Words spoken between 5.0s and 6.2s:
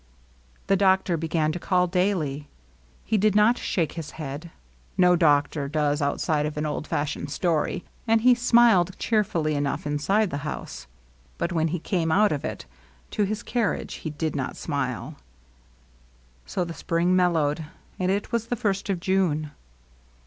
no doctor does